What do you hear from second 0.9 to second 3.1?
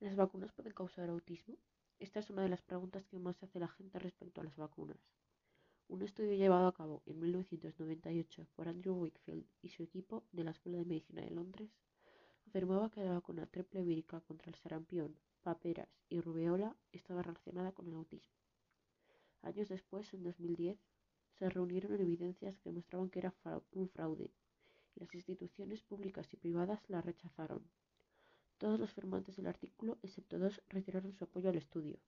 autismo? Esta es una de las preguntas